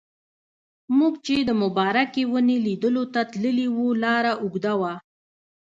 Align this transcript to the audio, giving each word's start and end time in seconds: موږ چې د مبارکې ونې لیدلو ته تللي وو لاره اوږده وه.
موږ 0.97 1.13
چې 1.25 1.35
د 1.49 1.51
مبارکې 1.61 2.21
ونې 2.31 2.57
لیدلو 2.67 3.03
ته 3.13 3.21
تللي 3.31 3.67
وو 3.75 3.87
لاره 4.03 4.31
اوږده 4.43 4.73
وه. 4.81 4.93